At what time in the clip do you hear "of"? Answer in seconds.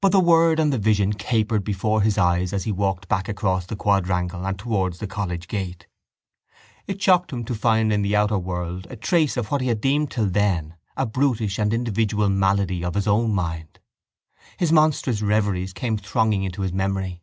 9.36-9.50, 12.84-12.94